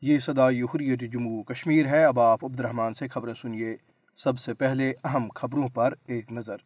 [0.00, 3.76] یہ صدا حریت جموں کشمیر ہے۔ اب آپ عبد الرحمن سے خبریں سنیے۔
[4.16, 6.56] سب سے پہلے اہم خبروں پر ایک نظر۔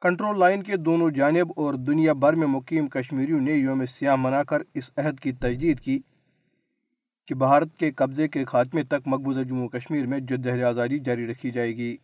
[0.00, 4.42] کنٹرول لائن کے دونوں جانب اور دنیا بھر میں مقیم کشمیریوں نے یوم سیاہ منا
[4.42, 6.00] کر اس عہد کی تجدید کی
[7.26, 11.50] کہ بھارت کے قبضے کے خاتمے تک مقبوضہ جموں کشمیر میں جدہ آزادی جاری رکھی
[11.50, 11.96] جائے گی۔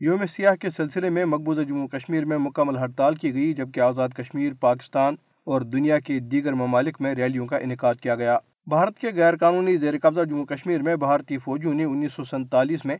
[0.00, 4.08] یوم سیاہ کے سلسلے میں مقبوضہ جموں کشمیر میں مکمل ہڑتال کی گئی، جبکہ آزاد
[4.08, 9.10] کشمیر، پاکستان اور دنیا کے دیگر ممالک میں ریلیوں کا انعقاد کیا گیا۔ بھارت کے
[9.14, 12.96] غیر قانونی زیر قبضہ جموں کشمیر میں بھارتی فوجیوں نے انیس سو سنتالیس میں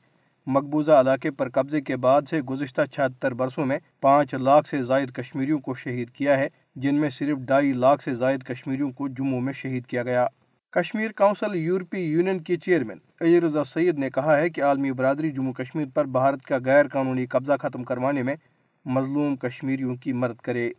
[0.46, 5.11] مقبوضہ علاقے پر قبضے کے بعد سے گزشتہ چھہتر برسوں میں پانچ لاکھ سے زائد
[5.11, 9.41] کشمیریوں کو شہید کیا ہے، جن میں صرف ڈھائی لاکھ سے زائد کشمیریوں کو جموں
[9.41, 10.27] میں شہید کیا گیا۔
[10.70, 15.31] کشمیر کونسل یورپی یونین کی چیئرمین علی رضا سید نے کہا ہے کہ عالمی برادری
[15.31, 18.36] جموں کشمیر پر بھارت کا غیر قانونی قبضہ ختم کروانے میں
[18.84, 20.70] مظلوم کشمیریوں کی مدد کرے۔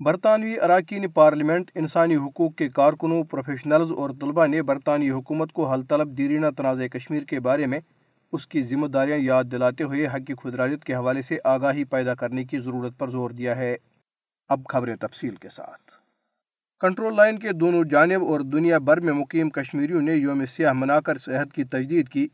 [0.00, 5.82] برطانوی اراکین پارلیمنٹ انسانی حقوق کے کارکنوں پروفیشنلز اور طلباء نے برطانوی حکومت کو حل
[5.82, 7.80] طلب دیرینہ تنازع کشمیر کے بارے میں
[8.32, 12.44] اس کی ذمہ داریاں یاد دلاتے ہوئے حق خدراجت کے حوالے سے آگاہی پیدا کرنے
[12.44, 13.76] کی ضرورت پر زور دیا ہے۔
[14.48, 15.92] اب خبریں تفصیل کے ساتھ۔
[16.80, 21.00] کنٹرول لائن کے دونوں جانب اور دنیا بھر میں مقیم کشمیریوں نے یوم سیاہ منا
[21.00, 22.28] کر صحت کی تجدید کی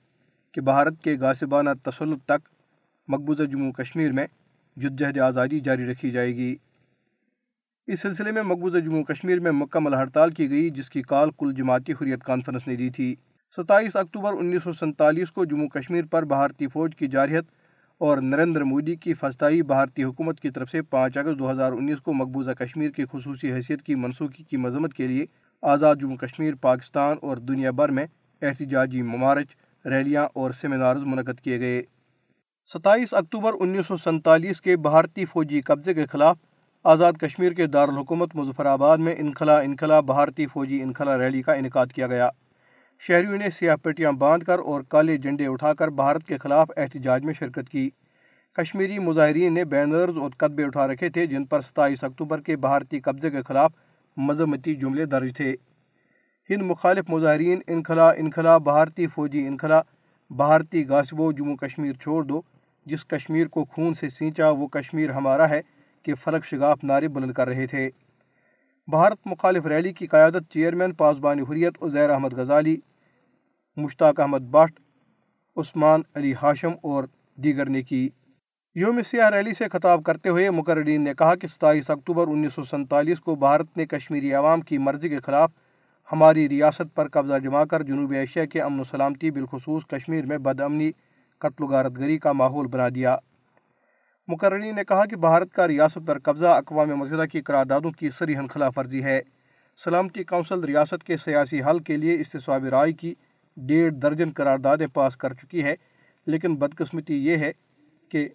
[0.52, 2.48] کہ بھارت کے غاسبانہ تسلط تک
[3.08, 4.26] مقبوضہ جموں کشمیر میں
[4.76, 6.56] جدجہد آزادی جاری رکھی جائے گی۔
[7.86, 11.52] اس سلسلے میں مقبوضہ جموں کشمیر میں مکمل ہڑتال کی گئی، جس کی کال کل
[11.52, 13.14] جماعتی حریت کانفرنس نے دی تھی۔
[13.56, 17.44] ستائیس اکتوبر انیس سو سنتالیس کو جموں کشمیر پر بھارتی فوج کی جارحیت
[18.00, 22.00] اور نریندر مودی کی فستائی بھارتی حکومت کی طرف سے پانچ اگست دو ہزار انیس
[22.00, 25.26] کو مقبوضہ کشمیر کی خصوصی حیثیت کی منسوخی کی مذمت کے لیے
[25.62, 28.06] آزاد جموں کشمیر، پاکستان اور دنیا بھر میں
[28.42, 31.82] احتجاجی ممارچ، ریلیاں اور سیمینارز منعقد کیے گئے۔
[32.66, 36.36] ستائیس اکتوبر انیس سو سنتالیس کے بھارتی فوجی قبضے کے خلاف
[36.84, 41.86] آزاد کشمیر کے دارالحکومت مظفر آباد میں انخلا انخلا بھارتی فوجی انخلا ریلی کا انعقاد
[41.86, 42.28] کیا گیا۔
[42.98, 47.24] شہریوں نے سیاہ پٹیاں باندھ کر اور کالے جھنڈے اٹھا کر بھارت کے خلاف احتجاج
[47.24, 47.90] میں شرکت کی۔
[48.52, 53.00] کشمیری مظاہرین نے بینرز اور قطبے اٹھا رکھے تھے، جن پر ستائیس اکتوبر کے بھارتی
[53.00, 53.72] قبضے کے خلاف
[54.16, 55.54] مذمتی جملے درج تھے۔
[56.50, 59.80] ہند مخالف مظاہرین انخلا انخلا بھارتی فوجی انخلا
[60.30, 62.42] بھارتی غاسبو جموں کشمیر چھوڑ دو،
[62.86, 65.60] جس کشمیر کو خون سے سینچا وہ کشمیر ہمارا ہے۔
[66.02, 67.90] کے فلک شگاف نعرے بلند کر رہے تھے۔
[68.86, 72.76] بھارت مخالف ریلی کی قیادت چیئرمین پاسبانی حریت، عزیر احمد غزالی،
[73.76, 74.80] مشتاق احمد بٹ،
[75.56, 77.04] عثمان علی ہاشم اور
[77.36, 78.08] دیگر نے کی۔
[78.74, 82.62] یوم سیاہ ریلی سے خطاب کرتے ہوئے مقررین نے کہا کہ ستائیس اکتوبر انیس سو
[82.62, 85.50] سنتالیس کو بھارت نے کشمیری عوام کی مرضی کے خلاف
[86.12, 90.38] ہماری ریاست پر قبضہ جما کر جنوبی ایشیا کے امن و سلامتی بالخصوص کشمیر میں
[90.38, 90.90] بد امنی،
[91.38, 93.16] قتل و غارت گری کا ماحول بنا دیا۔
[94.28, 98.46] مقررین نے کہا کہ بھارت کا ریاست پر قبضہ اقوام متحدہ کی قراردادوں کی سریحن
[98.48, 99.20] خلاف ورزی ہے۔
[99.84, 103.14] سلامتی کونسل ریاست کے سیاسی حل کے لیے استصواب رائے کی
[103.56, 105.74] ڈیڑھ درجن قراردادیں پاس کر چکی ہے
[106.26, 107.52] لیکن بدقسمتی یہ ہے
[108.08, 108.28] کہ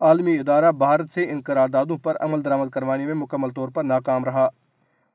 [0.00, 4.24] عالمی ادارہ بھارت سے ان قراردادوں پر عمل درآمد کروانے میں مکمل طور پر ناکام
[4.24, 4.48] رہا۔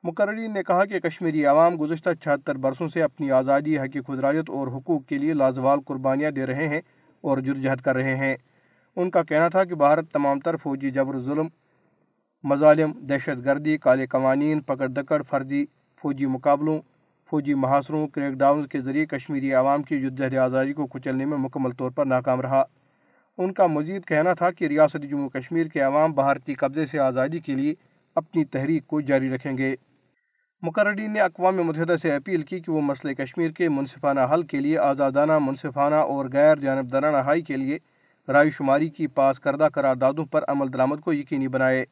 [0.03, 4.67] مقررین نے کہا کہ کشمیری عوام گزشتہ چھہتر برسوں سے اپنی آزادی حقی خدراجت اور
[4.67, 6.81] حقوق کے لیے لازوال قربانیاں دے رہے ہیں
[7.21, 8.35] اور جرجہد کر رہے ہیں۔
[8.97, 11.47] ان کا کہنا تھا کہ بھارت تمام تر فوجی جبر ظلم،
[12.43, 15.65] مظالم، دہشت گردی، کالے قوانین، پکڑ دکڑ، فرضی
[16.01, 16.81] فوجی مقابلوں،
[17.29, 21.71] فوجی محاصروں، کریک ڈاؤنز کے ذریعے کشمیری عوام کی جدہ آزادی کو کچلنے میں مکمل
[21.71, 22.63] طور پر ناکام رہا۔
[23.37, 27.39] ان کا مزید کہنا تھا کہ ریاست جموں کشمیر کے عوام بھارتی قبضے سے آزادی
[27.39, 27.73] کے لیے
[28.15, 29.75] اپنی تحریک کو جاری رکھیں گے۔
[30.61, 34.59] مقررین نے اقوام متحدہ سے اپیل کی کہ وہ مسئلہ کشمیر کے منصفانہ حل کے
[34.59, 37.79] لیے آزادانہ، منصفانہ اور غیر جانبدارانہ حائی کے لیے
[38.27, 41.85] رائے شماری کی پاس کردہ قراردادوں پر عمل درآمد کو یقینی بنائے۔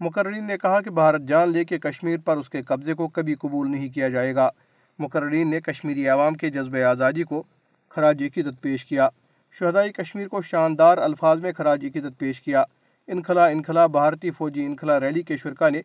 [0.00, 3.34] مقررین نے کہا کہ بھارت جان لے کے کشمیر پر اس کے قبضے کو کبھی
[3.34, 4.50] قبول نہیں کیا جائے گا۔
[4.98, 7.42] مقررین نے کشمیری عوام کے جذبہ آزادی کو
[7.88, 9.08] خراج عقیدت پیش کیا۔
[9.52, 12.64] شہدائی کشمیر کو شاندار الفاظ میں خراج عقیدت پیش کیا۔
[13.06, 15.80] انخلا انخلا بھارتی فوجی انخلا ریلی کے شرکا نے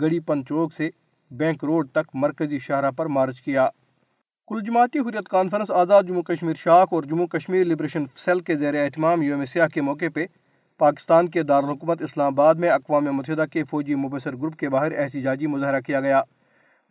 [0.00, 0.90] گڑی پن چوک سے
[1.30, 3.68] بینک روڈ تک مرکزی شاہراہ پر مارچ کیا۔
[4.46, 8.74] کل جماعتی حریت کانفرنس آزاد جموں کشمیر شاخ اور جموں کشمیر لبریشن سیل کے زیر
[8.74, 10.26] اہتمام یوم سیاہ کے موقع پہ
[10.78, 15.46] پاکستان کے دارالحکومت اسلام آباد میں اقوام متحدہ کے فوجی مبصر گروپ کے باہر احتجاجی
[15.46, 16.22] مظاہرہ کیا گیا۔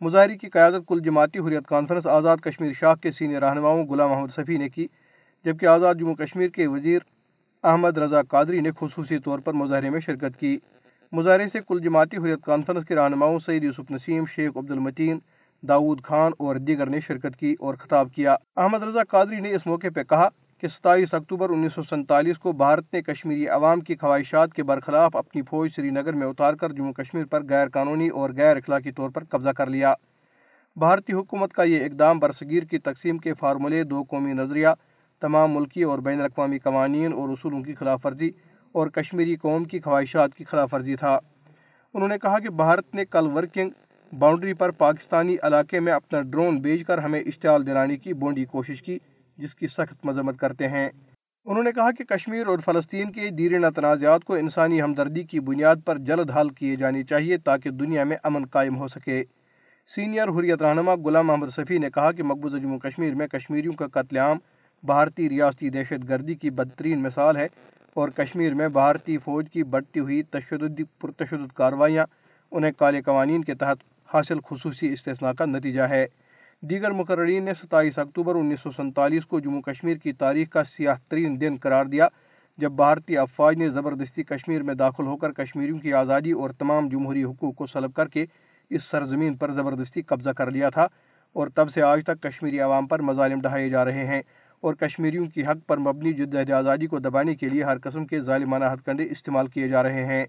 [0.00, 4.34] مظاہرے کی قیادت کل جماعتی حریت کانفرنس آزاد کشمیر شاخ کے سینئر رہنماؤں غلام محمد
[4.36, 4.86] صفی نے کی،
[5.44, 6.98] جبکہ آزاد جموں کشمیر کے وزیر
[7.62, 10.58] احمد رضا قادری نے خصوصی طور پر مظاہرے میں شرکت کی۔
[11.12, 15.18] مظاہرے سے کل جماعتی حریت کانفرنس کے رہنماؤں سعید یوسف نسیم، شیخ عبد المتین
[15.68, 19.66] داود خان اور دیگر نے شرکت کی اور خطاب کیا۔ احمد رضا قادری نے اس
[19.66, 20.28] موقع پہ کہا
[20.58, 25.16] کہ ستائیس اکتوبر انیس سو سنتالیس کو بھارت نے کشمیری عوام کی خواہشات کے برخلاف
[25.16, 28.92] اپنی فوج سری نگر میں اتار کر جموں کشمیر پر غیر قانونی اور غیر اخلاقی
[28.92, 29.94] طور پر قبضہ کر لیا۔
[30.76, 34.68] بھارتی حکومت کا یہ اقدام برصغیر کی تقسیم کے فارمولے، دو قومی نظریہ،
[35.20, 38.30] تمام ملکی اور بین الاقوامی قوانین اور اصولوں کی خلاف ورزی
[38.72, 41.18] اور کشمیری قوم کی خواہشات کی خلاف ورزی تھا۔
[41.94, 43.70] انہوں نے کہا کہ بھارت نے کل ورکنگ
[44.12, 48.82] باؤنڈری پر پاکستانی علاقے میں اپنا ڈرون بھیج کر ہمیں اشتعال دلانے کی بونڈی کوشش
[48.82, 48.98] کی،
[49.38, 50.88] جس کی سخت مذمت کرتے ہیں۔
[51.44, 55.76] انہوں نے کہا کہ کشمیر اور فلسطین کے دیرینہ تنازعات کو انسانی ہمدردی کی بنیاد
[55.84, 59.24] پر جلد حل کیے جانی چاہیے تاکہ دنیا میں امن قائم ہو سکے۔
[59.86, 63.86] سینئر حریت رہنما غلام محمد صفی نے کہا کہ مقبوضہ جموں کشمیر میں کشمیریوں کا
[63.92, 64.38] قتل عام،
[64.82, 67.48] بھارتی ریاستی دہشت گردی کی بدترین مثال ہے
[67.94, 72.06] اور کشمیر میں بھارتی فوج کی بڑھتی ہوئی تشدد پرتشدد کاروائیاں،
[72.50, 76.06] انہیں کالے قوانین کے تحت حاصل خصوصی استثناء کا نتیجہ ہے۔
[76.60, 80.94] دیگر مقررین نے ستائیس اکتوبر انیس سو سنتالیس کو جموں کشمیر کی تاریخ کا سیاہ
[81.08, 82.08] ترین دن قرار دیا،
[82.58, 86.88] جب بھارتی افواج نے زبردستی کشمیر میں داخل ہو کر کشمیریوں کی آزادی اور تمام
[86.88, 88.26] جمہوری حقوق کو سلب کر کے
[88.70, 90.86] اس سرزمین پر زبردستی قبضہ کر لیا تھا
[91.32, 94.22] اور تب سے آج تک کشمیری عوام پر مظالم ڈھائے جا رہے ہیں
[94.60, 98.20] اور کشمیریوں کی حق پر مبنی جدید آزادی کو دبانے کے لیے ہر قسم کے
[98.20, 100.24] ظالمانہ ہتھ کنڈے استعمال کیے جا رہے ہیں۔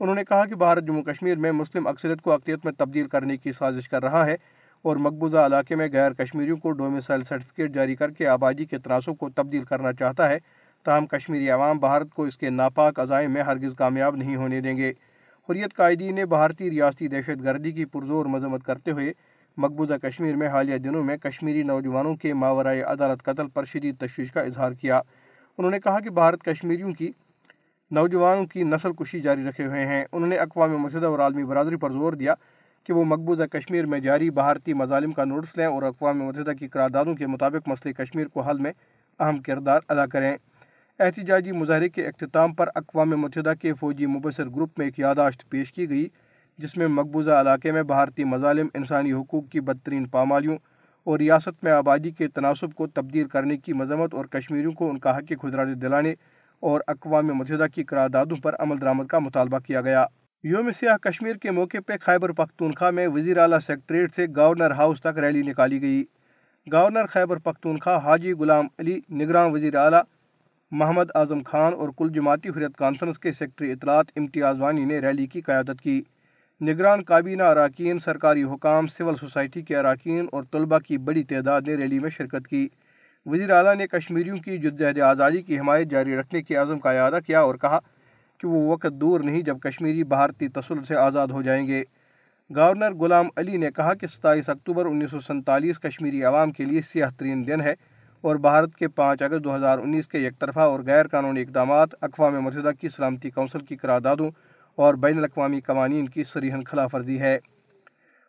[0.00, 3.36] انہوں نے کہا کہ بھارت جموں کشمیر میں مسلم اکثریت کو اقلیت میں تبدیل کرنے
[3.36, 4.36] کی سازش کر رہا ہے
[4.82, 9.18] اور مقبوضہ علاقے میں غیر کشمیریوں کو ڈومیسائل سرٹیفکیٹ جاری کر کے آبادی کے تناسب
[9.18, 10.38] کو تبدیل کرنا چاہتا ہے،
[10.84, 14.76] تاہم کشمیری عوام بھارت کو اس کے ناپاک عزائم میں ہرگز کامیاب نہیں ہونے دیں
[14.76, 14.92] گے۔
[15.48, 19.12] حریت قائدین نے بھارتی ریاستی دہشت گردی کی پرزور مذمت کرتے ہوئے
[19.56, 24.32] مقبوضہ کشمیر میں حالیہ دنوں میں کشمیری نوجوانوں کے ماورائے عدالت قتل پر شدید تشویش
[24.32, 25.00] کا اظہار کیا۔
[25.58, 27.10] انہوں نے کہا کہ بھارت کشمیریوں کی
[27.90, 31.76] نوجوانوں کی نسل کشی جاری رکھے ہوئے ہیں۔ انہوں نے اقوام متحدہ اور عالمی برادری
[31.76, 32.34] پر زور دیا
[32.84, 36.68] کہ وہ مقبوضہ کشمیر میں جاری بھارتی مظالم کا نوٹس لیں اور اقوام متحدہ کی
[36.68, 38.72] قراردادوں کے مطابق مسئلہ کشمیر کو حل میں
[39.20, 40.36] اہم کردار ادا کریں۔
[41.00, 45.72] احتجاجی مظاہرے کے اختتام پر اقوام متحدہ کے فوجی مبصر گروپ میں ایک یاداشت پیش
[45.72, 46.08] کی گئی،
[46.58, 50.56] جس میں مقبوضہ علاقے میں بھارتی مظالم، انسانی حقوق کی بدترین پامالیوں
[51.04, 54.98] اور ریاست میں آبادی کے تناسب کو تبدیل کرنے کی مذمت اور کشمیریوں کو ان
[54.98, 56.14] کا حق خدرانے دلانے
[56.60, 60.06] اور اقوام متحدہ کی قراردادوں پر عمل درآمد کا مطالبہ کیا گیا۔
[60.44, 65.00] یوم سیاہ کشمیر کے موقع پہ خیبر پختونخوا میں وزیر اعلیٰ سیکٹریٹ سے گورنر ہاؤس
[65.00, 66.04] تک ریلی نکالی گئی۔
[66.72, 70.02] گورنر خیبر پختونخوا حاجی غلام علی، نگران وزیر اعلیٰ
[70.70, 75.26] محمد اعظم خان اور کل جماعتی حریت کانفرنس کے سیکٹری اطلاعات امتیاز وانی نے ریلی
[75.26, 76.02] کی قیادت کی۔
[76.60, 81.74] نگران کابینہ اراکین، سرکاری حکام، سول سوسائٹی کے اراکین اور طلبہ کی بڑی تعداد نے
[81.74, 82.68] ریلی میں شرکت کی۔
[83.26, 87.18] وزیر اعلیٰ نے کشمیریوں کی جدید آزادی کی حمایت جاری رکھنے کے عزم کا اعادہ
[87.26, 87.78] کیا اور کہا
[88.38, 91.82] کہ وہ وقت دور نہیں جب کشمیری بھارتی تسلط سے آزاد ہو جائیں گے۔
[92.56, 96.80] گورنر غلام علی نے کہا کہ ستائیس اکتوبر انیس سو سنتالیس کشمیری عوام کے لیے
[96.80, 97.74] سیاہ ترین دن ہے
[98.20, 101.88] اور بھارت کے پانچ اگست دو ہزار انیس کے یک طرفہ اور غیر قانونی اقدامات،
[102.00, 104.30] اقوام متحدہ کی سلامتی کونسل کی قراردادوں
[104.76, 107.38] اور بین الاقوامی قوانین کی سریحن خلاف ورزی ہے۔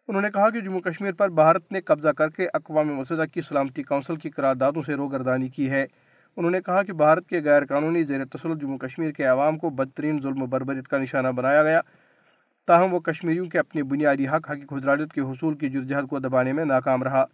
[0.08, 3.42] انہوں نے کہا کہ جموں کشمیر پر بھارت نے قبضہ کر کے اقوام متحدہ کی
[3.42, 5.86] سلامتی کونسل کی قراردادوں سے روگردانی کی ہے۔
[6.38, 9.70] انہوں نے کہا کہ بھارت کے غیر قانونی زیر تسلط جموں کشمیر کے عوام کو
[9.70, 11.82] بدترین ظلم و بربریت کا نشانہ بنایا گیا،
[12.68, 16.54] تاہم وہ کشمیریوں کے اپنی بنیادی حق حقیق خدراجت کے حصول کی جدجہد کو دبانے
[16.54, 17.26] میں ناکام رہا۔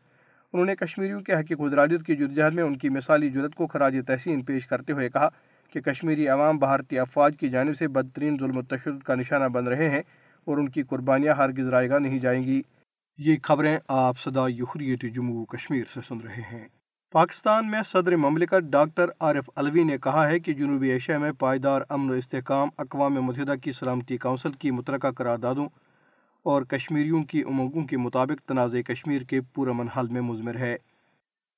[0.54, 3.98] انہوں نے کشمیریوں کے حقیق خدراجت کی جدجہد میں ان کی مثالی جرت کو خراج
[4.08, 5.30] تحسین پیش کرتے ہوئے کہا
[5.74, 9.68] کہ کشمیری عوام بھارتی افواج کی جانب سے بدترین ظلم و تشدد کا نشانہ بن
[9.68, 10.02] رہے ہیں۔
[10.48, 12.62] اور ان کی قربانیاں ہرگز رائے گا نہیں جائیں گی۔
[13.18, 16.68] یہ خبریں آپ صدا یحریت جموں کشمیر سے سن رہے ہیں۔
[17.12, 21.82] پاکستان میں صدر مملکت ڈاکٹر عارف الوی نے کہا ہے کہ جنوبی ایشیا میں پائیدار
[21.90, 25.68] امن و استحکام، اقوام متحدہ کی سلامتی کونسل کی مترکہ قراردادوں
[26.44, 30.78] اور کشمیریوں کی امنگوں کے مطابق تنازع کشمیر کے پورامن حل میں مضمر ہے۔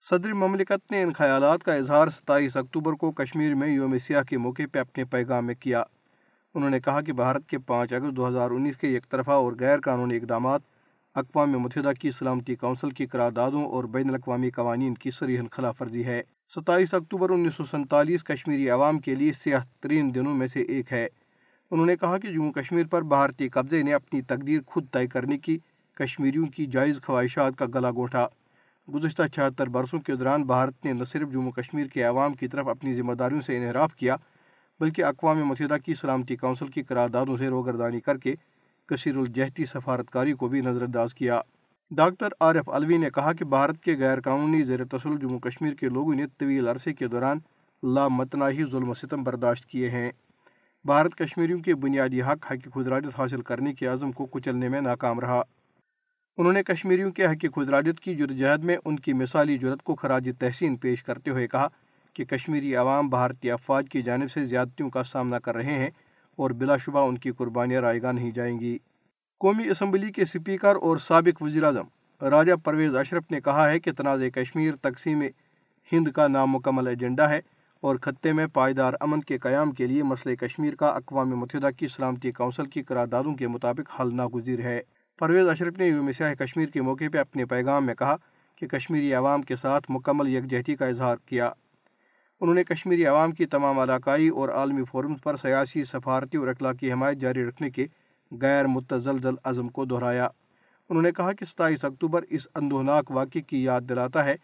[0.01, 4.37] صدر مملکت نے ان خیالات کا اظہار ستائیس اکتوبر کو کشمیر میں یوم سیاہ کے
[4.37, 5.83] موقع پہ اپنے پیغام میں کیا۔
[6.55, 9.53] انہوں نے کہا کہ بھارت کے پانچ اگست دو ہزار انیس کے یک طرفہ اور
[9.59, 10.61] غیر قانونی اقدامات،
[11.15, 16.05] اقوام متحدہ کی سلامتی کونسل کی قراردادوں اور بین الاقوامی قوانین کی سریحن خلاف ورزی
[16.05, 16.21] ہے۔
[16.55, 20.93] ستائیس اکتوبر انیس سو سنتالیس کشمیری عوام کے لیے سیاہ ترین دنوں میں سے ایک
[20.93, 21.07] ہے۔
[21.71, 25.37] انہوں نے کہا کہ جموں کشمیر پر بھارتی قبضے نے اپنی تقدیر خود طے کرنے
[25.37, 25.57] کی،
[25.95, 28.27] کشمیریوں کی جائز خواہشات کا گلا گوٹھا
[28.87, 32.67] گزشتہ چھہتر برسوں کے دوران بھارت نے نہ صرف جموں کشمیر کے عوام کی طرف
[32.67, 34.15] اپنی ذمہ داریوں سے انحراف کیا
[34.79, 38.35] بلکہ اقوام متحدہ کی سلامتی کونسل کی قراردادوں سے روگردانی کر کے
[38.85, 41.41] کثیر الجہتی سفارتکاری کو بھی نظر انداز کیا۔
[41.91, 45.89] ڈاکٹر عارف الوی نے کہا کہ بھارت کے غیر قانونی زیر تسل جموں کشمیر کے
[45.89, 47.39] لوگوں نے طویل عرصے کے دوران
[47.83, 50.11] لامتناہی ظلم و ستم برداشت کیے ہیں۔
[50.85, 55.19] بھارت کشمیریوں کے بنیادی حق حق خدراجت حاصل کرنے کے عزم کو کچلنے میں ناکام
[55.19, 55.41] رہا۔
[56.37, 60.29] انہوں نے کشمیریوں کے حق خدراجت کی جدوجہد میں ان کی مثالی جرت کو خراج
[60.39, 61.67] تحسین پیش کرتے ہوئے کہا
[62.19, 65.89] کہ کشمیری عوام بھارتی افواج کی جانب سے زیادتیوں کا سامنا کر رہے ہیں
[66.35, 68.77] اور بلا شبہ ان کی قربانیاں رائے گاہ نہیں جائیں گی۔
[69.39, 71.85] قومی اسمبلی کے سپیکر اور سابق وزیر اعظم
[72.21, 75.23] راجہ پرویز اشرف نے کہا ہے کہ تنازع کشمیر، تقسیم
[75.91, 77.39] ہند کا نامکمل ایجنڈا ہے
[77.81, 81.87] اور خطے میں پائیدار امن کے قیام کے لیے مسئلہ کشمیر کا اقوام متحدہ کی
[81.87, 84.81] سلامتی کونسل کی قراردادوں کے مطابق حل ناگزیر ہے۔
[85.19, 88.15] پرویز اشرف نے یوم سیاہ کشمیر کے موقع پہ اپنے پیغام میں کہا
[88.55, 91.51] کہ کشمیری عوام کے ساتھ مکمل یکجہتی کا اظہار کیا۔
[92.41, 96.91] انہوں نے کشمیری عوام کی تمام علاقائی اور عالمی فورمز پر سیاسی، سفارتی اور اخلاقی
[96.91, 97.87] حمایت جاری رکھنے کے
[98.31, 100.27] غیر متزلزل عزم کو دہرایا۔
[100.89, 104.35] انہوں نے کہا کہ ستائیس اکتوبر اس اندوناک واقعے کی یاد دلاتا ہے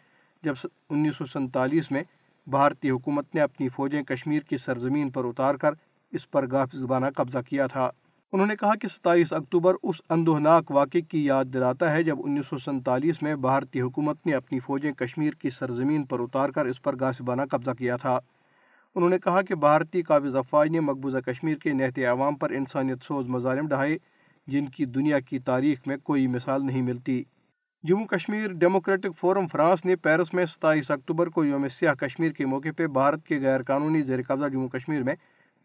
[0.44, 0.54] جب
[0.90, 2.04] انیس سو سنتالیس میں
[2.48, 5.74] بھارتی حکومت نے اپنی فوجیں کشمیر کی سرزمین پر اتار کر
[6.12, 7.90] اس پر گاف زبانہ قبضہ کیا تھا۔
[8.34, 12.48] انہوں نے کہا کہ ستائیس اکتوبر اس اندوہناک واقعے کی یاد دلاتا ہے جب انیس
[12.48, 16.82] سو سنتالیس میں بھارتی حکومت نے اپنی فوجیں کشمیر کی سرزمین پر اتار کر اس
[16.82, 18.20] پر گاسبانہ قبضہ کیا تھا۔
[18.96, 23.04] انہوں نے کہا کہ بھارتی قابض افواج نے مقبوضہ کشمیر کے نہت عوام پر انسانیت
[23.04, 23.98] سوز مظالم ڈھائے،
[24.48, 27.24] جن کی دنیا کی تاریخ میں کوئی مثال نہیں ملتی۔
[27.84, 32.46] Jammu Kashmir democratic forum France نے پیرس میں ستائیس اکتوبر کو یوم سیاہ کشمیر کے
[32.46, 35.16] موقع پہ بھارت کے غیر قانونی زیر قبضہ جموں کشمیر میں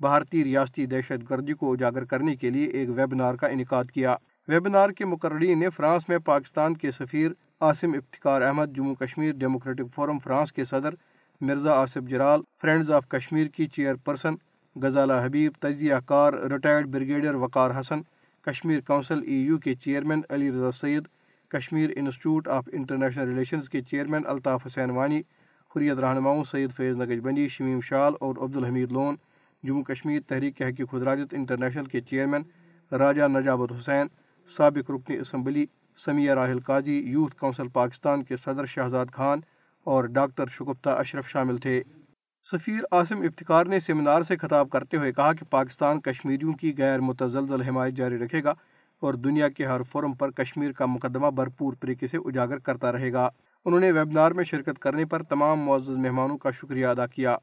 [0.00, 4.16] بھارتی ریاستی دہشت گردی کو اجاگر کرنے کے لیے ایک ویبنار کا انعقاد کیا۔
[4.49, 7.30] ویبنار کے مقررین نے فرانس میں پاکستان کے سفیر
[7.61, 10.95] Asim Iftikhar Ahmed, Jammu Kashmir democratic forum France کے صدر
[11.40, 14.35] مرزا آصف جرال فرینڈز آف کشمیر کی چیئر پرسن
[14.76, 18.02] غزالہ حبیب، تجزیہ کار retired brigadier Waqar Hassan,
[18.47, 21.09] Kashmir council E U کے chairman Ali Raza Syed,
[21.49, 25.21] Kashmir institute of international relations کے چیئرمین الطاف حسین وانی،
[25.76, 29.16] حریت رہنماؤں سید فیض نگج بندی شمیم شال اور عبدالحمید لون
[29.62, 32.43] جموں کشمیر تحریک حقیق خدراجت انٹرنیشنل کے چیئرمین
[32.93, 34.07] راجہ نجابت حسین،
[34.49, 39.40] سابق رکن اسمبلی سمیہ راہل قاضی، یوتھ کونسل پاکستان کے صدر شہزاد خان
[39.85, 41.83] اور ڈاکٹر شگفتہ اشرف شامل تھے۔
[42.43, 47.00] سفیر عاصم افتخار نے سیمینار سے خطاب کرتے ہوئے کہا کہ پاکستان کشمیریوں کی غیر
[47.00, 48.55] متزلزل حمایت جاری رکھے گا
[49.02, 53.12] اور دنیا کے ہر فورم پر کشمیر کا مقدمہ بھرپور طریقے سے اجاگر کرتا رہے
[53.12, 53.29] گا۔
[53.64, 57.37] انہوں نے ویبنار میں شرکت کرنے پر تمام معزز مہمانوں کا شکریہ ادا کیا۔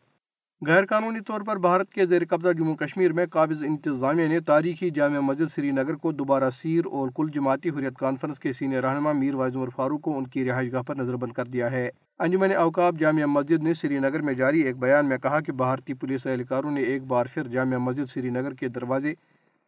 [0.65, 4.89] غیر قانونی طور پر بھارت کے زیر قبضہ جموں کشمیر میں قابض انتظامیہ نے تاریخی
[4.89, 9.11] جامع مسجد سری نگر کو دوبارہ سیر اور کل جماعتی حریت کانفرنس کے سینئر رہنما
[9.11, 11.89] میر واعظ عمر فاروق کو ان کی رہائش گاہ پر نظر بند کر دیا ہے۔
[12.19, 15.93] انجمن اوقاب جامعہ مسجد نے سری نگر میں جاری ایک بیان میں کہا کہ بھارتی
[15.93, 19.13] پولیس اہلکاروں نے ایک بار پھر جامعہ مسجد سری نگر کے دروازے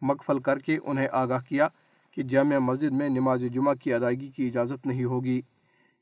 [0.02, 1.68] مقفل کر کے انہیں آگاہ کیا
[2.12, 5.42] کہ جامعہ مسجد میں نماز جمعہ کی ادائیگی کی اجازت نہیں ہوگی۔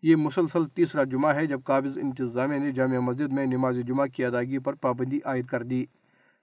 [0.01, 4.25] یہ مسلسل تیسرا جمعہ ہے جب قابض انتظامیہ نے جامع مسجد میں نماز جمعہ کی
[4.25, 5.85] ادائیگی پر پابندی عائد کر دی۔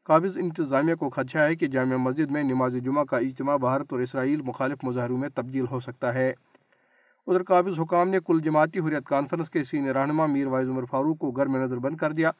[0.05, 4.01] قابض انتظامیہ کو خدشہ ہے کہ جامع مسجد میں نماز جمعہ کا اجتماع بھارت اور
[4.01, 6.33] اسرائیل مخالف مظاہروں میں تبدیل ہو سکتا ہے۔
[7.27, 11.19] ادھر قابض حکام نے کل جماعتی حریت کانفرنس کے سینئر رہنما میر وائز عمر فاروق
[11.19, 12.31] کو گھر میں نظر بند کر دیا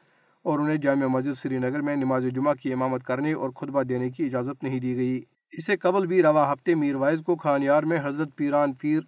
[0.43, 4.09] اور انہیں جامع مسجد سری نگر میں نماز جمعہ کی امامت کرنے اور خطبہ دینے
[4.09, 7.99] کی اجازت نہیں دی گئی۔ اسے قبل بھی رواں ہفتے میر وائز کو خانیار میں
[8.03, 8.99] حضرت پیران پیر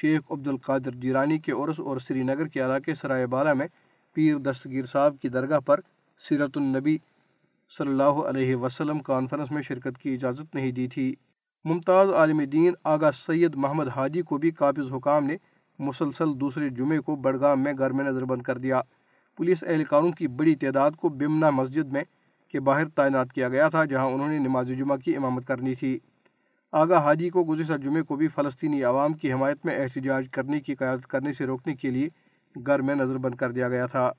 [0.00, 3.66] شیخ عبد القادر جیرانی کے عرس اور سری نگر کے علاقے سرائے بالا میں
[4.12, 5.80] پیر دستگیر صاحب کی درگاہ پر
[6.18, 6.96] سیرت النبی
[7.70, 11.14] صلی اللہ علیہ وسلم کانفرنس میں شرکت کی اجازت نہیں دی تھی۔
[11.64, 15.36] ممتاز عالم دین آغا سید محمد حاجی کو بھی قابض حکام نے
[15.78, 18.80] مسلسل دوسرے جمعے کو بڑگام میں گھر میں نظر بند کر دیا۔
[19.36, 22.02] پولیس اہلکاروں کی بڑی تعداد کو بمنا مسجد میں
[22.48, 25.98] کے باہر تعینات کیا گیا تھا، جہاں انہوں نے نماز جمعہ کی امامت کرنی تھی۔
[26.72, 30.74] آگا حاجی کو گزشتہ جمعے کو بھی فلسطینی عوام کی حمایت میں احتجاج کرنے کی
[30.74, 32.08] قیادت کرنے سے روکنے کے لیے
[32.66, 34.12] گھر میں نظر بند کر دیا گیا تھا۔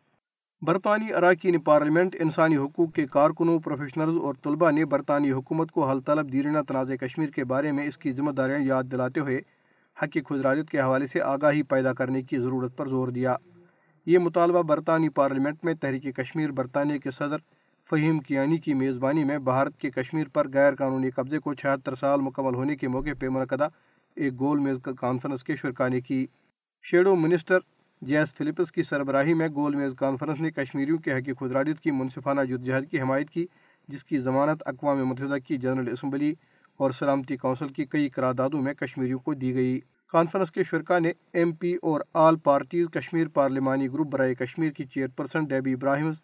[0.61, 6.01] برطانوی اراکین پارلیمنٹ انسانی حقوق کے کارکنوں پروفیشنلز اور طلباء نے برطانوی حکومت کو حل
[6.01, 9.41] طلب دیرینہ تنازع کشمیر کے بارے میں اس کی ذمہ داریاں یاد دلاتے ہوئے
[10.03, 13.35] حق خدراجت کے حوالے سے آگاہی پیدا کرنے کی ضرورت پر زور دیا۔
[14.05, 17.37] یہ مطالبہ برطانوی پارلیمنٹ میں تحریک کشمیر برطانیہ کے صدر
[17.89, 21.95] فہیم کیانی یعنی کی میزبانی میں بھارت کے کشمیر پر غیر قانونی قبضے کو چھہتر
[21.95, 23.67] سال مکمل ہونے کے موقع پہ منعقدہ
[24.15, 26.27] ایک گول میز کانفرنس کے شرکا نے کی۔
[26.83, 27.57] شیڈو منسٹر
[28.01, 32.41] جیس فلپس کی سربراہی میں گول میز کانفرنس نے کشمیریوں کے حقیق خدراجت کی منصفانہ
[32.41, 33.45] جدجہد کی حمایت کی،
[33.87, 36.33] جس کی ضمانت اقوام متحدہ کی جنرل اسمبلی
[36.77, 41.11] اور سلامتی کونسل کی کئی قراردادوں میں کشمیریوں کو دی گئی۔ کانفرنس کے شرکا نے
[41.33, 44.85] ایم پی اور آل پارٹیز کشمیر پارلیمانی گروپ برائے کشمیر کی
[45.15, 46.21] chairperson Debbie Abrahams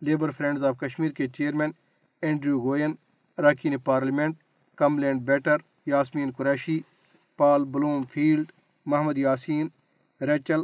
[0.00, 1.70] Labour friends of Kashmir کے چیئرمین
[2.22, 2.94] اینڈریو گوین،
[3.38, 4.36] اراکین parliament
[4.76, 6.80] Kim Leadbeater, Yasmin Qureshi,
[7.36, 7.64] Paul
[8.02, 8.52] Blomfield,
[8.86, 9.68] Muhammad Yasin,
[10.20, 10.60] Rachel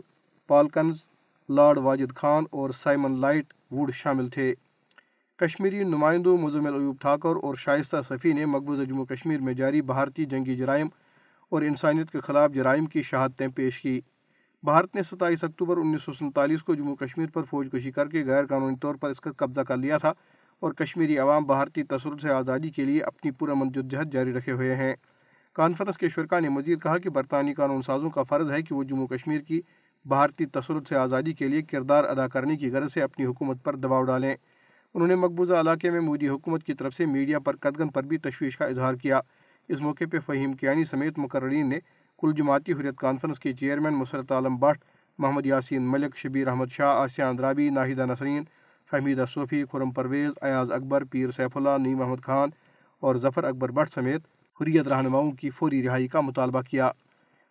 [0.46, 1.08] Hopkins,
[1.48, 4.54] Lord Wajid Khan اور سائمن لائٹ ووڈ شامل تھے۔
[5.36, 10.24] کشمیری نمائندوں مزمل ایوب ٹھاکر اور شائستہ صفی نے مقبوضہ جموں کشمیر میں جاری بھارتی
[10.24, 10.88] جنگی جرائم
[11.48, 14.00] اور انسانیت کے خلاف جرائم کی شہادتیں پیش کی۔
[14.64, 18.24] بھارت نے ستائیس اکتوبر انیس سو سنتالیس کو جموں کشمیر پر فوج کشی کر کے
[18.24, 20.12] غیر قانونی طور پر اس کا قبضہ کر لیا تھا
[20.60, 24.74] اور کشمیری عوام بھارتی تصرف سے آزادی کے لیے اپنی پورا جہد جاری رکھے ہوئے
[24.74, 24.94] ہیں۔
[25.52, 28.84] کانفرنس کے شرکا نے مزید کہا کہ برطانوی قانون سازوں کا فرض ہے کہ وہ
[28.84, 29.60] جموں کشمیر کی
[30.04, 33.76] بھارتی تصرف سے آزادی کے لیے کردار ادا کرنے کی غرض سے اپنی حکومت پر
[33.76, 34.34] دباؤ ڈالیں۔
[34.94, 38.18] انہوں نے مقبوضہ علاقے میں مودی حکومت کی طرف سے میڈیا پر قدغن پر بھی
[38.18, 39.20] تشویش کا اظہار کیا۔
[39.68, 41.78] اس موقع پہ فہیم کیانی سمیت مقررین نے
[42.18, 44.78] کل جماعتی حریت کانفرنس کے chairman Musarrat Alam but,
[45.18, 48.44] Muhammad Yasin Malik, Shabir Ahmad Shah, Asiya Andrabi Nahida Nasreen,
[48.90, 52.48] Fahmida Sofi, Khurram Parvez, Ayaz Akbar, Peer Saifullah, Naeem Ahmed Khan
[53.00, 54.22] اور ظفر اکبر بٹ سمیت
[54.60, 56.90] حریت رہنماؤں کی فوری رہائی کا مطالبہ کیا۔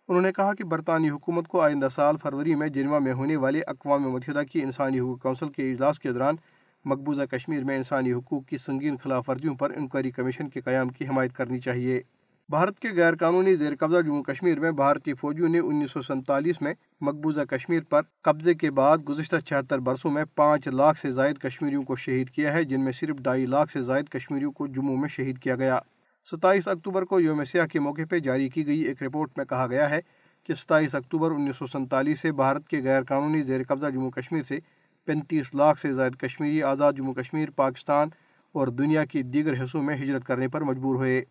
[0.08, 3.60] انہوں نے کہا کہ برطانوی حکومت کو آئندہ سال فروری میں جنوا میں ہونے والے
[3.66, 6.36] اقوام متحدہ کی انسانی حقوق کونسل کے اجلاس کے دوران
[6.84, 11.08] مقبوضہ کشمیر میں انسانی حقوق کی سنگین خلاف ورزیوں پر انکوائری کمیشن کے قیام کی
[11.08, 12.02] حمایت کرنی چاہیے۔
[12.48, 16.60] بھارت کے غیر قانونی زیر قبضہ جموں کشمیر میں بھارتی فوجیوں نے انیس سو سینتالیس
[16.62, 21.38] میں مقبوضہ کشمیر پر قبضے کے بعد گزشتہ چھہتر برسوں میں پانچ لاکھ سے زائد
[21.38, 24.96] کشمیریوں کو شہید کیا ہے، جن میں صرف ڈھائی لاکھ سے زائد کشمیریوں کو جموں
[24.96, 25.78] میں شہید کیا گیا۔
[26.24, 29.66] ستائیس اکتوبر کو یوم سیاح کے موقع پہ جاری کی گئی ایک رپورٹ میں کہا
[29.66, 30.00] گیا ہے
[30.48, 34.42] کہ ستائیس اکتوبر انیس سو سینتالیس سے بھارت کے غیر قانونی زیر قبضہ جموں کشمیر
[34.42, 34.58] سے
[35.04, 38.08] پینتیس لاکھ سے زائد کشمیری آزاد جموں کشمیر، پاکستان
[38.54, 41.24] اور دنیا کی دیگر حصوں میں ہجرت کرنے پر مجبور ہوئے۔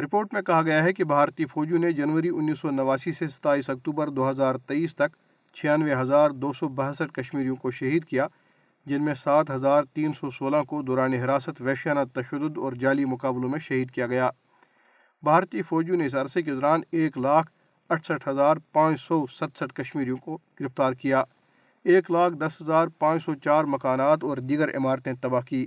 [0.00, 3.70] رپورٹ میں کہا گیا ہے کہ بھارتی فوجیوں نے جنوری انیس سو نواسی سے ستائیس
[3.70, 5.16] اکتوبر دو ہزار تیئیس تک
[5.54, 8.26] چھیانوے ہزار دو سو باسٹھ کشمیریوں کو شہید کیا،
[8.86, 13.48] جن میں سات ہزار تین سو سولہ کو دوران حراست ویشیانہ تشدد اور جعلی مقابلوں
[13.48, 14.30] میں شہید کیا گیا۔
[15.22, 17.50] بھارتی فوجیوں نے اس عرصے کے دوران ایک لاکھ
[17.88, 21.24] اڑسٹھ ہزار پانچ سو ستسٹھ کشمیریوں کو گرفتار کیا۔
[21.84, 25.66] ایک لاکھ دس ہزار پانچ سو چار مکانات اور دیگر عمارتیں تباہ کی۔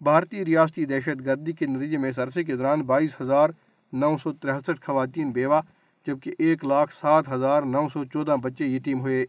[0.00, 3.50] بھارتی ریاستی دہشت گردی کے نتیجے میں اس عرصے کے دوران بائیس ہزار
[3.92, 5.60] نو سو تریسٹھ خواتین بیوہ،
[6.06, 9.26] جبکہ ایک لاکھ سات ہزار نو سو چودہ بچے یتیم ہوئے۔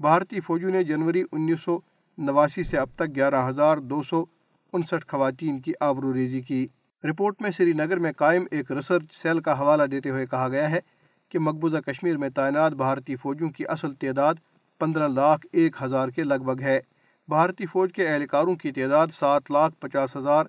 [0.00, 1.78] بھارتی فوجیوں نے جنوری انیس سو
[2.18, 4.24] نواسی سے اب تک گیارہ ہزار دو سو
[4.72, 6.66] انسٹھ خواتین کی آبرو ریزی کی۔
[7.04, 10.70] رپورٹ میں سری نگر میں قائم ایک ریسرچ سیل کا حوالہ دیتے ہوئے کہا گیا
[10.70, 10.80] ہے
[11.28, 14.34] کہ مقبوضہ کشمیر میں تعینات بھارتی فوجیوں کی اصل تعداد
[14.78, 16.80] پندرہ لاکھ ایک ہزار کے لگ بھگ ہے۔
[17.28, 20.46] بھارتی فوج کے اہلکاروں کی تعداد سات لاکھ پچاس ہزار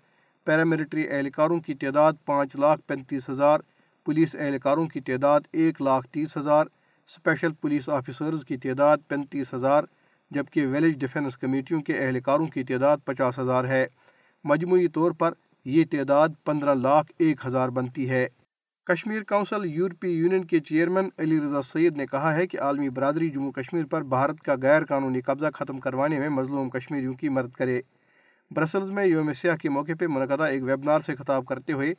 [0.48, 3.60] پیراملٹری اہلکاروں کی تعداد پانچ لاکھ پینتیس ہزار،
[4.06, 6.66] پولیس اہلکاروں کی تعداد ایک لاکھ تیس ہزار
[7.08, 9.84] اسپیشل پولیس آفیسرز کی تعداد پینتیس ہزار،
[10.32, 13.86] جبکہ ویلیج ڈیفنس کمیٹیوں کے اہلکاروں کی تعداد پچاس ہزار ہے۔
[14.44, 15.34] مجموعی طور پر
[15.66, 18.28] یہ تعداد پندرہ لاکھ ایک ہزار بنتی ہے۔
[18.86, 23.30] کشمیر کونسل یورپی یونین کے چیئرمین علی رضا سید نے کہا ہے کہ عالمی برادری
[23.30, 27.56] جموں کشمیر پر بھارت کا غیر قانونی قبضہ ختم کروانے میں مظلوم کشمیریوں کی مدد
[27.56, 27.82] کرے۔
[28.52, 31.94] برسلز میں یوم سیاح کے موقع پہ منعقدہ ایک ویبنار سے خطاب کرتے ہوئے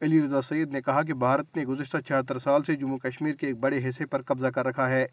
[0.00, 3.46] علی رضا سعید نے کہا کہ بھارت نے گزشتہ چھہتر سال سے جموں کشمیر کے
[3.46, 5.06] ایک بڑے حصے پر قبضہ کر رکھا ہے۔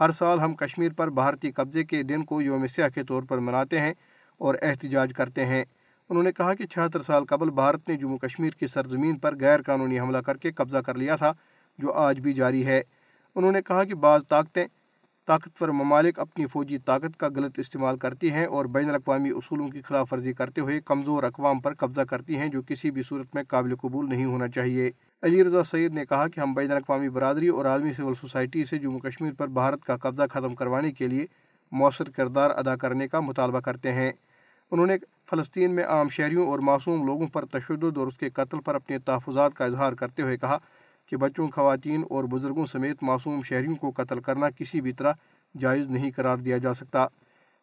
[0.00, 3.38] ہر سال ہم کشمیر پر بھارتی قبضے کے دن کو یوم سیاح کے طور پر
[3.38, 3.92] مناتے ہیں
[4.38, 5.64] اور احتجاج کرتے ہیں۔
[6.08, 9.62] انہوں نے کہا کہ چھہتر سال قبل بھارت نے جموں کشمیر کی سرزمین پر غیر
[9.62, 11.32] قانونی حملہ کر کے قبضہ کر لیا تھا،
[11.78, 12.82] جو آج بھی جاری ہے۔
[13.34, 14.66] انہوں نے کہا کہ بعض طاقتیں
[15.26, 19.82] طاقتور ممالک اپنی فوجی طاقت کا غلط استعمال کرتی ہیں اور بین الاقوامی اصولوں کی
[19.82, 23.42] خلاف ورزی کرتے ہوئے کمزور اقوام پر قبضہ کرتی ہیں جو کسی بھی صورت میں
[23.48, 24.90] قابل قبول نہیں ہونا چاہیے۔
[25.22, 28.78] علی رضا سعید نے کہا کہ ہم بین الاقوامی برادری اور عالمی سول سوسائٹی سے
[28.78, 31.26] جموں کشمیر پر بھارت کا قبضہ ختم کروانے کے لیے
[31.72, 34.10] مؤثر کردار ادا کرنے کا مطالبہ کرتے ہیں۔
[34.72, 34.96] انہوں نے
[35.30, 38.98] فلسطین میں عام شہریوں اور معصوم لوگوں پر تشدد اور اس کے قتل پر اپنے
[38.98, 40.58] تحفظات کا اظہار کرتے ہوئے کہا
[41.10, 45.12] کہ بچوں، خواتین اور بزرگوں سمیت معصوم شہریوں کو قتل کرنا کسی بھی طرح
[45.58, 47.06] جائز نہیں قرار دیا جا سکتا۔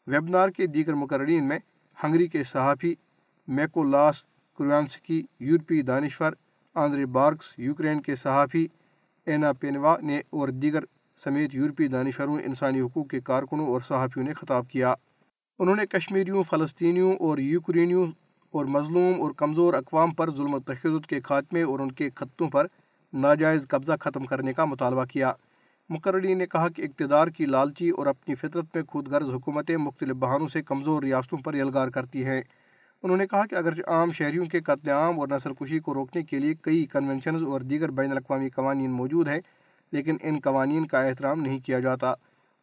[0.07, 1.59] ویبنار کے دیگر مقررین میں
[2.03, 2.95] ہنگری کے صحافی
[3.47, 4.25] میکولاس
[4.57, 6.33] کروانسکی یورپی دانشور
[6.75, 8.67] آندرے بارکس، یوکرین کے صحافی
[9.25, 10.83] اینا پینوا نے اور دیگر
[11.17, 14.93] سمیت یورپی دانشوروں، انسانی حقوق کے کارکنوں اور صحافیوں نے خطاب کیا۔
[15.59, 18.07] انہوں نے کشمیریوں، فلسطینیوں اور یوکرینیوں
[18.51, 22.49] اور مظلوم اور کمزور اقوام پر ظلم و تشدد کے خاتمے اور ان کے خطوں
[22.49, 22.67] پر
[23.13, 25.33] ناجائز قبضہ ختم کرنے کا مطالبہ کیا۔
[25.89, 30.15] مقررین نے کہا کہ اقتدار کی لالچی اور اپنی فطرت میں خود غرض حکومتیں مختلف
[30.15, 32.41] بہانوں سے کمزور ریاستوں پر یلگار کرتی ہیں۔
[33.03, 36.23] انہوں نے کہا کہ اگرچہ عام شہریوں کے قتل عام اور نسل کشی کو روکنے
[36.23, 39.39] کے لیے کئی کنونشنز اور دیگر بین الاقوامی قوانین موجود ہیں،
[39.91, 42.13] لیکن ان قوانین کا احترام نہیں کیا جاتا۔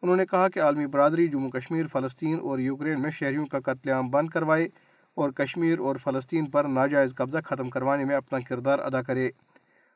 [0.01, 3.89] انہوں نے کہا کہ عالمی برادری جموں کشمیر، فلسطین اور یوکرین میں شہریوں کا قتل
[3.89, 4.67] عام بند کروائے
[5.15, 9.29] اور کشمیر اور فلسطین پر ناجائز قبضہ ختم کروانے میں اپنا کردار ادا کرے۔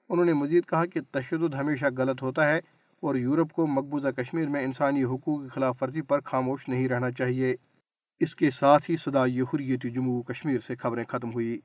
[0.09, 2.59] انہوں نے مزید کہا کہ تشدد ہمیشہ غلط ہوتا ہے
[3.01, 7.11] اور یورپ کو مقبوضہ کشمیر میں انسانی حقوق کی خلاف ورزی پر خاموش نہیں رہنا
[7.11, 7.55] چاہیے۔
[8.19, 11.59] اس کے ساتھ ہی صدا حریت جموں کشمیر سے خبریں ختم ہوئی